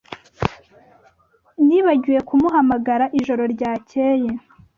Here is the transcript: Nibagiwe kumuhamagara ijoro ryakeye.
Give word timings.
Nibagiwe 1.67 2.19
kumuhamagara 2.27 3.05
ijoro 3.19 3.43
ryakeye. 3.53 4.31